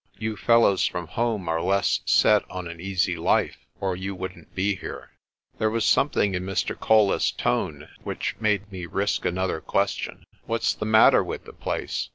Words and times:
You 0.17 0.35
fellows 0.35 0.83
from 0.87 1.05
home 1.09 1.47
are 1.47 1.61
less 1.61 1.99
set 2.07 2.41
on 2.49 2.67
an 2.67 2.81
easy 2.81 3.15
life, 3.15 3.67
or 3.79 3.95
you 3.95 4.15
wouldn't 4.15 4.55
be 4.55 4.73
here." 4.75 5.11
There 5.59 5.69
was 5.69 5.85
something 5.85 6.33
in 6.33 6.43
Mr. 6.43 6.75
Colles's 6.75 7.31
tone 7.31 7.87
which 8.03 8.35
made 8.39 8.71
me 8.71 8.87
risk 8.87 9.25
another 9.25 9.61
question. 9.61 10.23
"What's 10.45 10.73
the 10.73 10.85
matter 10.85 11.23
with 11.23 11.45
the 11.45 11.53
place? 11.53 12.09